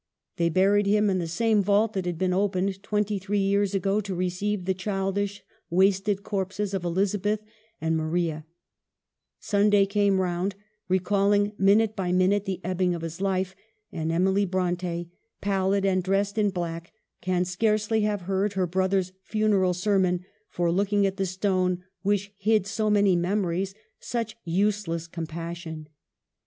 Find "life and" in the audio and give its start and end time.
13.21-14.11